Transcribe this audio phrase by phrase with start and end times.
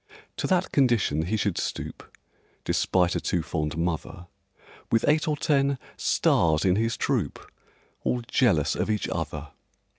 [0.37, 2.17] To that condition he should stoop
[2.63, 4.25] (Despite a too fond mother),
[4.91, 7.37] With eight or ten "stars" in his troupe,
[8.03, 9.49] All jealous of each other!